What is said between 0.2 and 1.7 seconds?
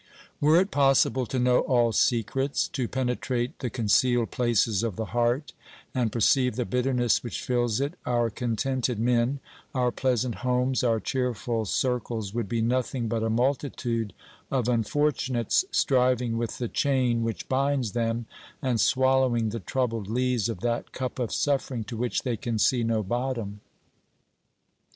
Were it possible to know